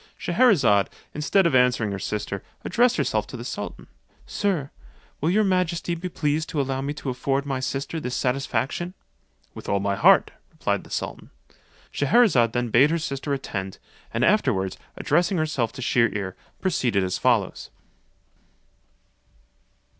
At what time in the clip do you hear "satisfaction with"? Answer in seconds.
8.15-9.69